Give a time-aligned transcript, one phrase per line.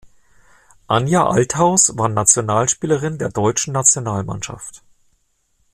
[0.87, 4.81] Anja Althaus war Nationalspielerin der deutschen Nationalmannschaft.